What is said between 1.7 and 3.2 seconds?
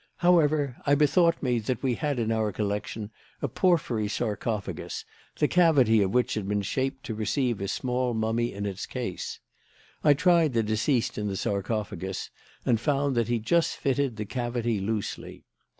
we had in our collection